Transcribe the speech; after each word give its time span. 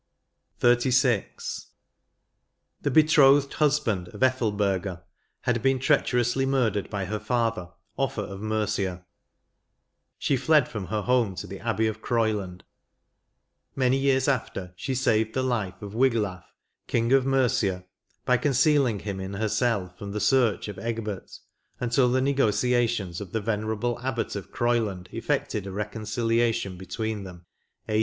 7*4 0.61 1.21
XXXVI. 1.27 1.65
The 2.81 2.89
betrothed 2.89 3.53
husband 3.53 4.07
of 4.07 4.21
Ethelberga 4.23 5.03
had 5.41 5.61
been 5.61 5.77
treacherously 5.77 6.43
murdered 6.43 6.89
by 6.89 7.05
her 7.05 7.19
father, 7.19 7.69
OflRa 7.99 8.27
of 8.31 8.41
Mercia; 8.41 9.05
she 10.17 10.35
fled 10.35 10.67
from 10.67 10.87
her 10.87 11.03
home 11.03 11.35
to 11.35 11.45
the 11.45 11.59
Abbey 11.59 11.85
of 11.85 12.01
Groyland. 12.01 12.63
Many 13.75 13.95
years 13.99 14.27
after, 14.27 14.73
she 14.75 14.95
saved 14.95 15.35
the 15.35 15.43
life 15.43 15.79
of 15.83 15.93
Wiglaf, 15.93 16.45
king 16.87 17.13
of 17.13 17.23
Mercia, 17.27 17.85
by 18.25 18.37
concealing 18.37 19.01
him 19.01 19.19
in 19.19 19.35
her 19.35 19.47
cell 19.49 19.87
from 19.99 20.13
the 20.13 20.19
search 20.19 20.67
of 20.67 20.79
Egbert, 20.79 21.37
until 21.79 22.09
the 22.09 22.21
ne 22.21 22.33
gociations 22.33 23.21
of 23.21 23.33
the 23.33 23.39
venerable 23.41 23.99
Abbot 23.99 24.35
of 24.35 24.49
Groyland 24.51 25.09
eflFected 25.13 25.67
a 25.67 25.71
reconciliation 25.71 26.75
between 26.75 27.23
them, 27.23 27.45
a. 27.87 27.99